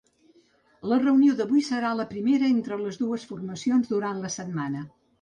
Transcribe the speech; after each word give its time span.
La 0.91 0.97
reunió 1.03 1.35
d’avui 1.41 1.67
serà 1.69 1.93
la 1.99 2.07
primera 2.15 2.51
entre 2.57 2.81
les 2.83 3.01
dues 3.05 3.29
formacions 3.35 3.97
durant 3.97 4.27
la 4.27 4.37
setmana. 4.43 4.87